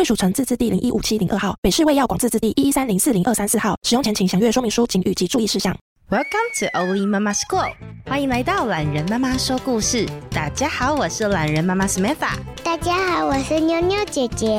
[0.00, 3.76] 贵属城自治地零一五七零二号，北市卫药广自治地一一三零四零二三四号。
[3.82, 5.76] 使用前请详阅说明书、警语及注意事项。
[6.08, 6.24] Welcome
[6.58, 7.70] to Oli Mama School，
[8.06, 10.08] 欢迎来到懒人妈妈说故事。
[10.30, 12.30] 大家好，我是懒人妈妈 Smitha。
[12.64, 14.58] 大家好，我是妞妞姐姐。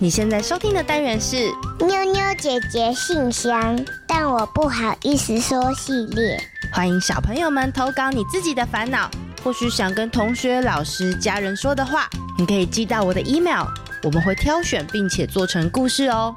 [0.00, 6.36] 你现在收听的单元是妞妞姐姐信箱，但我不好意思说系列。
[6.72, 9.08] 欢迎小朋友们投稿你自己的烦恼，
[9.44, 13.64] 或许想跟同学、老师、家人说的话，你可以寄到我的 email，
[14.04, 16.34] 我们会挑选并且做成故事哦。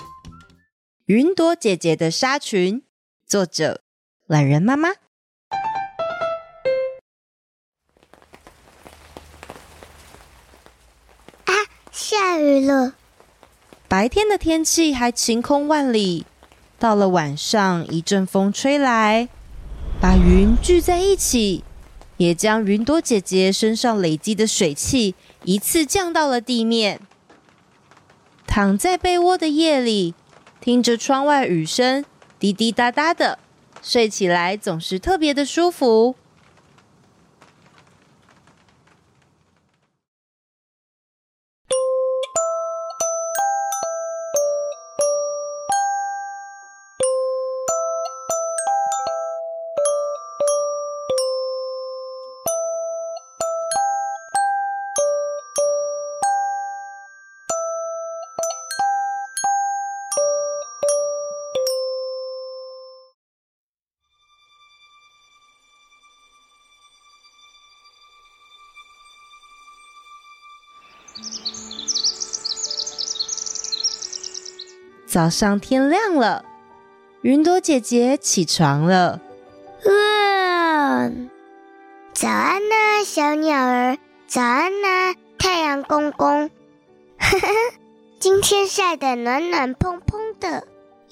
[1.06, 2.84] 云朵姐姐的纱裙，
[3.26, 3.82] 作者。
[4.28, 4.90] 懒人妈妈
[11.46, 11.54] 啊，
[11.92, 12.96] 下雨了！
[13.88, 16.26] 白天的天气还晴空万里，
[16.80, 19.30] 到了晚上，一阵风吹来，
[20.02, 21.64] 把云聚在一起，
[22.18, 25.14] 也将云朵姐姐身上累积的水汽
[25.44, 27.02] 一次降到了地面。
[28.56, 30.14] 躺在被窝的夜里，
[30.62, 32.06] 听着窗外雨声
[32.40, 33.38] 滴滴答答的。
[33.84, 36.16] 睡起来总是特别的舒服。
[75.16, 76.44] 早上天亮了，
[77.22, 79.22] 云朵姐姐起床了。
[79.86, 81.30] 嗯！
[82.12, 83.98] 早安呐、啊，小鸟儿！
[84.28, 86.50] 早安呐、啊，太阳公公！
[87.18, 87.48] 呵呵，
[88.20, 90.68] 今天晒得暖暖蓬蓬的，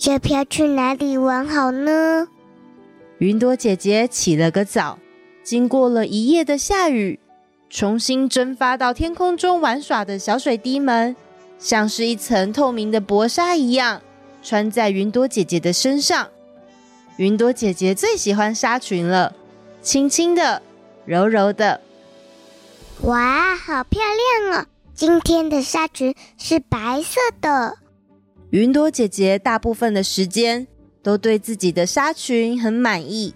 [0.06, 2.28] 要不要去哪里玩好呢？
[3.20, 5.00] 云朵姐姐起了个早，
[5.44, 7.22] 经过了一夜的下雨，
[7.70, 11.16] 重新蒸发到天空中玩耍的小水滴们。
[11.64, 14.02] 像是一层透明的薄纱一样，
[14.44, 16.30] 穿在云朵姐姐的身上。
[17.16, 19.34] 云朵姐姐最喜欢纱裙了，
[19.82, 20.62] 轻轻的，
[21.06, 21.80] 柔柔的。
[23.04, 24.02] 哇，好漂
[24.50, 24.68] 亮哦！
[24.94, 27.78] 今天的纱裙是白色的。
[28.50, 30.68] 云朵姐姐大部分的时间
[31.02, 33.34] 都对自己的纱裙很满意。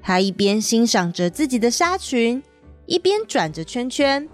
[0.00, 2.42] 她一边欣赏着自己的纱裙，
[2.86, 4.26] 一边转着圈圈。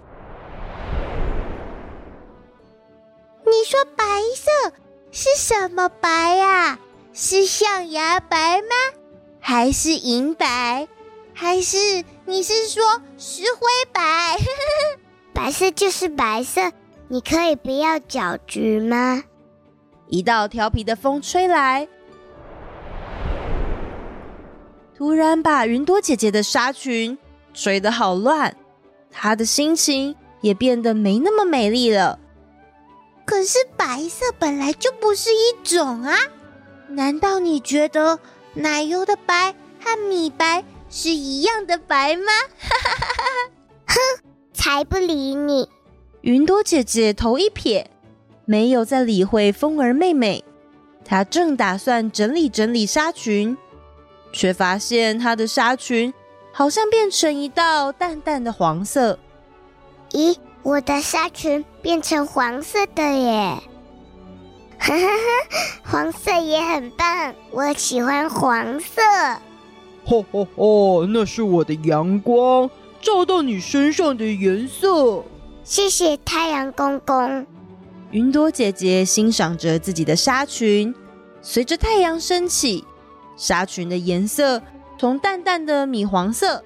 [3.49, 4.03] 你说白
[4.35, 4.75] 色
[5.11, 6.77] 是什么白呀？
[7.13, 8.75] 是象牙白吗？
[9.39, 10.87] 还是银白？
[11.33, 12.83] 还是你是说
[13.17, 14.37] 石灰白？
[15.33, 16.71] 白色就是白色，
[17.07, 19.23] 你可以不要搅局吗？
[20.07, 21.87] 一道调皮的风吹来，
[24.95, 27.17] 突然把云朵姐姐的纱裙
[27.53, 28.55] 吹得好乱，
[29.09, 32.19] 她的心情也变得没那么美丽了。
[33.29, 36.17] 可是白色本来就不是一种啊！
[36.87, 38.17] 难道你觉得
[38.55, 42.31] 奶油的白和米白是一样的白吗？
[43.85, 43.95] 哼，
[44.51, 45.69] 才不理你！
[46.21, 47.91] 云朵姐姐头一撇，
[48.45, 50.43] 没有再理会风儿妹妹。
[51.05, 53.55] 她正打算整理整理纱裙，
[54.33, 56.11] 却发现她的纱裙
[56.51, 59.19] 好像变成一道淡淡的黄色。
[60.13, 60.35] 咦？
[60.61, 63.57] 我的纱裙变成黄色的耶！
[64.77, 69.01] 哈哈哈，黄色也很棒，我喜欢黄色。
[70.05, 72.69] 吼吼吼，那是我的阳光
[73.01, 75.23] 照到你身上的颜色。
[75.63, 77.45] 谢谢太阳公公。
[78.11, 80.93] 云朵姐姐欣赏着自己的纱裙，
[81.41, 82.83] 随着太阳升起，
[83.37, 84.61] 纱裙的颜色
[84.97, 86.63] 从淡淡的米黄色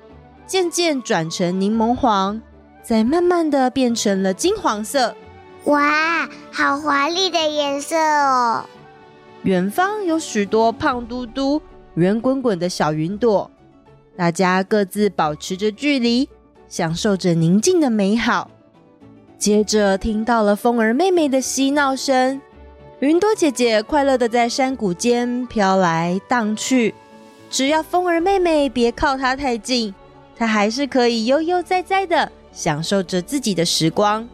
[0.47, 2.41] 渐渐转成柠檬黄。
[2.83, 5.15] 再慢慢的变成了金黄色，
[5.63, 8.65] 哇，好华丽的颜色哦！
[9.43, 11.61] 远方有许多胖嘟嘟、
[11.95, 13.49] 圆滚滚的小云朵，
[14.17, 16.27] 大家各自保持着距离，
[16.67, 18.51] 享受着宁静的美好。
[19.37, 22.41] 接着听到了风儿妹妹的嬉闹声，
[22.99, 26.93] 云朵姐姐快乐的在山谷间飘来荡去。
[27.49, 29.93] 只要风儿妹妹别靠她太近，
[30.35, 34.27] 她还是可以悠悠哉哉的享受着自己的时光。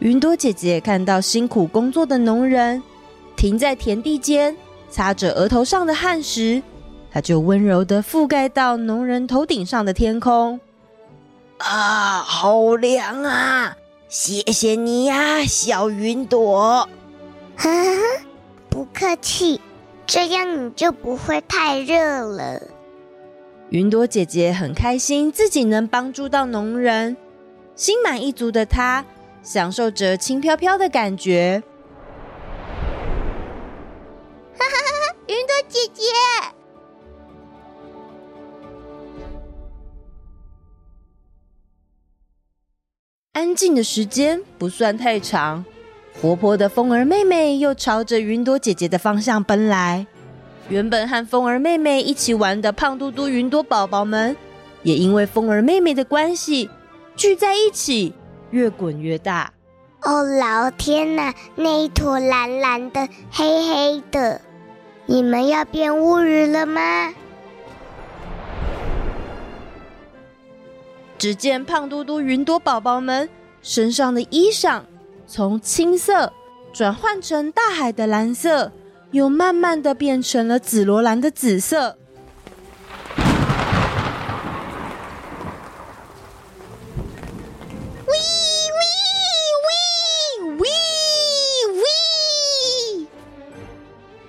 [0.00, 2.82] 云朵姐姐看到辛苦工作的农人
[3.36, 4.56] 停在田地间，
[4.90, 6.62] 擦着额头上的汗时，
[7.10, 10.60] 她就温柔的覆盖到农人头顶上的天空。
[11.58, 13.76] 啊，好凉啊！
[14.08, 16.88] 谢谢你呀，小云朵。
[17.56, 18.00] 呵呵，
[18.70, 19.60] 不客气，
[20.06, 22.62] 这样你就不会太热了。
[23.70, 27.16] 云朵姐姐很开心自己能帮助到农人，
[27.76, 29.04] 心满意足的她。
[29.40, 31.62] 享受着轻飘飘的感觉，
[34.58, 35.16] 哈哈哈！
[35.26, 36.02] 云朵姐姐，
[43.32, 45.64] 安静的时间不算太长，
[46.20, 50.06] 活泼的风儿妹妹又朝着云朵姐姐的方向奔来。
[50.68, 54.36] 原本和风儿妹妹一起玩的胖嘟嘟云朵宝宝们，
[54.82, 56.68] 也因为风儿妹妹的关系
[57.16, 58.14] 聚在一起。
[58.50, 59.52] 越滚越大！
[60.02, 64.40] 哦，老天呐，那一坨蓝蓝的、黑黑的，
[65.06, 67.12] 你们要变乌云了吗？
[71.18, 73.28] 只见胖嘟嘟云朵宝宝们
[73.62, 74.82] 身上的衣裳
[75.26, 76.32] 从青色
[76.72, 78.72] 转换成大海的蓝色，
[79.10, 81.96] 又慢慢的变成了紫罗兰的紫色。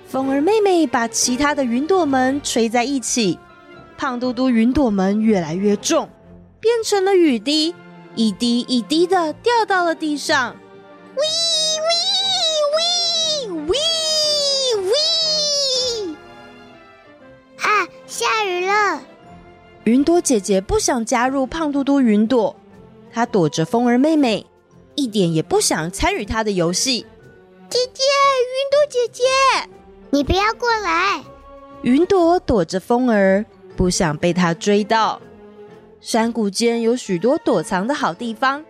[0.08, 3.38] 风儿妹妹把其他的云朵们吹在一起，
[3.96, 6.08] 胖嘟嘟云朵们越来越重，
[6.58, 7.72] 变成了雨滴，
[8.16, 10.56] 一滴一滴的掉到了地上。
[18.10, 19.00] 下雨了！
[19.84, 22.56] 云朵姐姐不想加入胖嘟嘟云朵，
[23.12, 24.44] 她躲着风儿妹妹，
[24.96, 27.06] 一点也不想参与她的游戏。
[27.68, 29.22] 姐姐，云朵姐姐。
[30.10, 31.22] 你不要过来！
[31.82, 33.46] 云朵躲着风儿，
[33.76, 35.20] 不想被他追到。
[36.00, 38.64] 山谷间有许多躲藏的好地方，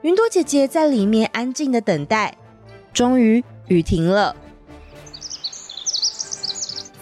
[0.00, 2.36] 云朵姐姐在里面安静的等待。
[2.92, 4.34] 终于，雨停了，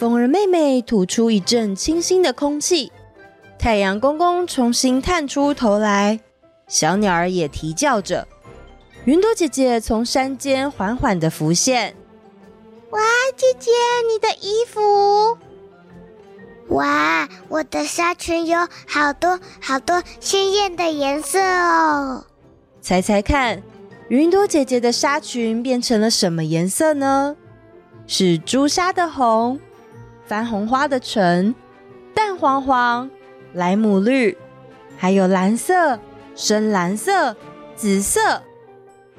[0.01, 2.91] 风儿妹妹吐出一阵清新的空气，
[3.59, 6.19] 太阳公公重新探出头来，
[6.67, 8.27] 小鸟儿也啼叫着。
[9.05, 11.95] 云朵姐姐从山间缓缓的浮现。
[12.89, 12.99] 哇，
[13.37, 13.71] 姐姐，
[14.11, 15.37] 你的衣服！
[16.75, 18.59] 哇，我的纱裙有
[18.89, 22.25] 好多好多鲜艳的颜色哦！
[22.81, 23.63] 猜猜看，
[24.09, 27.37] 云朵姐姐的纱裙变成了什么颜色呢？
[28.07, 29.61] 是朱砂的红、
[30.31, 31.53] 番红花的橙、
[32.15, 33.11] 淡黄黄、
[33.53, 34.39] 莱姆绿，
[34.97, 35.99] 还有蓝色、
[36.37, 37.35] 深蓝色、
[37.75, 38.41] 紫色。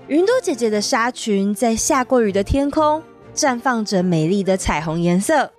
[0.07, 3.03] 云朵姐姐的纱裙在下过雨的天空。
[3.35, 5.51] 绽放着美丽的彩虹颜色，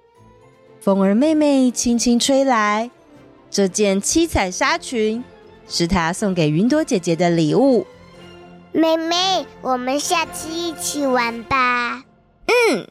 [0.80, 2.90] 风儿妹妹轻轻吹来，
[3.50, 5.22] 这件七彩纱裙
[5.68, 7.86] 是她送给云朵姐姐的礼物。
[8.72, 12.04] 妹妹，我们下次一起玩吧。
[12.46, 12.88] 嗯。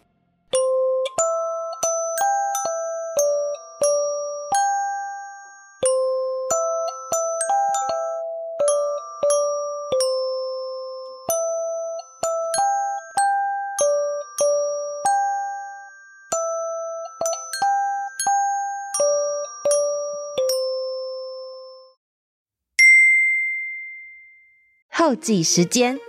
[25.11, 25.99] 后记时间，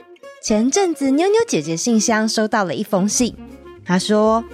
[0.40, 3.35] 前阵子妞妞姐姐信箱收到了一封信，
[3.85, 4.44] 她说：“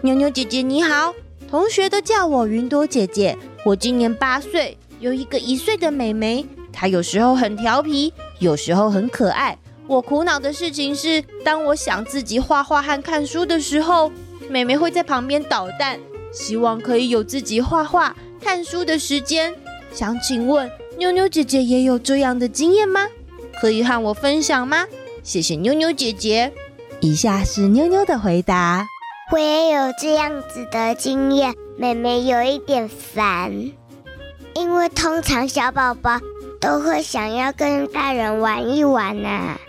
[0.00, 1.14] 妞妞姐姐你好，
[1.46, 3.36] 同学都叫我云朵姐姐。
[3.66, 9.58] 我今年八岁，有一个一岁的妹妹，她有时候很调皮，有时候很可爱。
[9.86, 14.10] 我苦恼的事情是，当我想自己画画和看书的时候，
[14.48, 16.00] 妹妹会在旁边捣蛋。
[16.32, 19.54] 希望可以有自己画画、看书的时间。
[19.92, 23.06] 想请问妞妞姐姐也有这样的经验吗？”
[23.60, 24.86] 可以和我分享吗？
[25.22, 26.52] 谢谢妞妞姐姐。
[27.00, 28.86] 以下是妞妞的回答：
[29.32, 33.52] 我也有这样子的经验，妹妹有一点烦，
[34.54, 36.20] 因为通常小宝宝
[36.60, 39.60] 都会想要跟大人玩一玩呐、啊，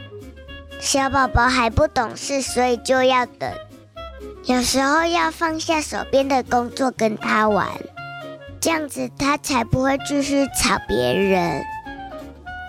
[0.79, 3.51] 小宝宝还不懂事，所以就要等，
[4.45, 7.67] 有时候要放下手边的工作跟他玩。
[8.59, 11.63] 这样子他才不会继续吵别人。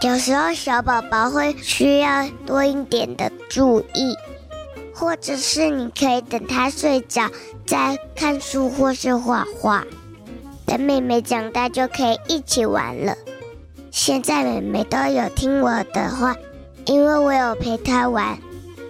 [0.05, 4.15] 有时候小宝宝会需要多一点的注意，
[4.93, 7.31] 或者是你可以等他睡着
[7.65, 9.83] 再看书或是画画。
[10.67, 13.17] 等妹妹长大就可以一起玩了。
[13.91, 16.37] 现在妹妹都有听我的话，
[16.85, 18.37] 因为我有陪她玩。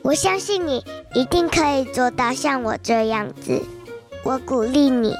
[0.03, 3.63] 我相信你一定可以做到像我这样子。
[4.25, 5.15] 我鼓励你。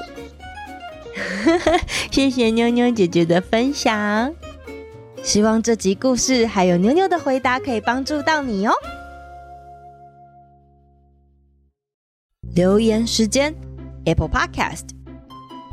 [2.11, 4.35] 谢谢妞妞姐姐的分享。
[5.25, 8.73] 希望这集故事还有妞妞的回答可以帮助到你哦。
[12.53, 13.51] 留言时间
[14.05, 14.83] ：Apple Podcast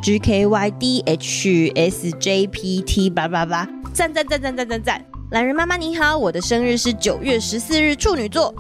[0.03, 5.05] G K Y D H S J P T 八八八，赞赞赞赞赞赞赞！
[5.33, 8.55] 懒人妈妈你好，我的生日是九月十四日，处女座。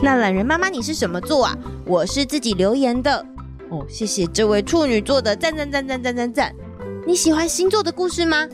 [0.00, 1.58] 那懒人妈妈你是什么座啊？
[1.84, 3.26] 我是自己留言的。
[3.68, 6.54] 哦，谢谢这位处女座的赞赞赞赞赞赞赞！
[7.04, 8.46] 你喜欢星座的故事吗？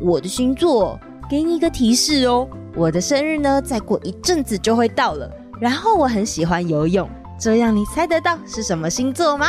[0.00, 5.30] 我的星座，给你一个提示哦，我的生日呢，再过一阵子就会到了。
[5.60, 9.46] 然后我很喜欢游泳，这样你猜得到是什么星座吗？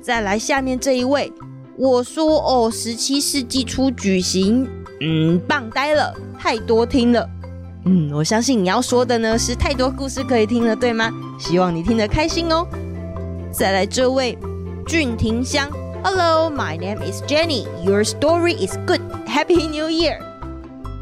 [0.00, 1.32] 再来下面这一位，
[1.76, 4.68] 我说哦，十七世纪初举行，
[5.00, 7.28] 嗯，棒呆了，太多听了。
[7.84, 11.10] 嗯，我相信你要说的呢是太多故事可以听了，对吗？
[11.38, 12.66] 希望你听得开心哦。
[13.52, 14.38] 再来这位，
[14.86, 15.68] 俊廷香
[16.02, 17.66] ，Hello, my name is Jenny.
[17.84, 19.00] Your story is good.
[19.26, 20.18] Happy New Year.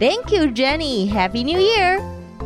[0.01, 1.13] Thank you, Jenny.
[1.13, 2.01] Happy New Year.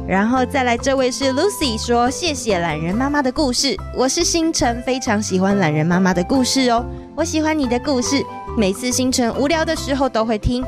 [0.09, 3.77] 然后再来这位是 Lucy，说谢谢懒人妈妈的故事。
[3.97, 6.85] 我是星辰，非常喜欢懒人妈妈的故事哦。
[7.15, 8.21] 我喜欢你的故事，
[8.59, 10.65] 每次星辰无聊的时候都会听。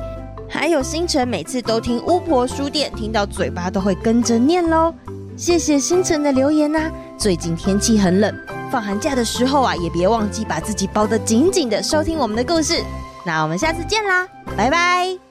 [0.49, 4.95] 还有星辰每次都听巫婆书店，听到嘴巴都会跟着念喽。
[5.37, 6.89] 谢谢星辰的留言呐、
[7.19, 8.33] 最近天气很冷。
[8.71, 12.81] 放寒假的时候啊，也别忘记把自己包得紧紧的，收听我们的故事。
[13.25, 14.25] 那我们下次见啦，
[14.57, 15.26] 拜拜。